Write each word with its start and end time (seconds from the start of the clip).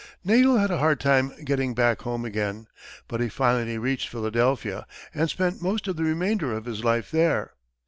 Neagle 0.23 0.57
had 0.57 0.71
a 0.71 0.79
hard 0.79 0.99
time 0.99 1.31
getting 1.45 1.75
back 1.75 2.01
home 2.01 2.25
again, 2.25 2.65
but 3.07 3.21
he 3.21 3.29
finally 3.29 3.77
reached 3.77 4.07
Philadelphia, 4.07 4.87
and 5.13 5.29
spent 5.29 5.61
most 5.61 5.87
of 5.87 5.95
the 5.95 6.03
remainder 6.03 6.55
of 6.57 6.65
his 6.65 6.83
life 6.83 7.11
there. 7.11 7.53